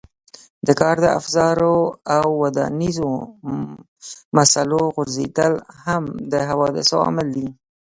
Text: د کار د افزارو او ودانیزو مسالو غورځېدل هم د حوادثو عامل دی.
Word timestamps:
د 0.67 0.69
کار 0.79 0.95
د 1.03 1.07
افزارو 1.19 1.75
او 2.17 2.25
ودانیزو 2.43 3.11
مسالو 4.37 4.81
غورځېدل 4.95 5.53
هم 5.83 6.03
د 6.31 6.33
حوادثو 6.49 6.95
عامل 7.05 7.27
دی. 7.35 7.47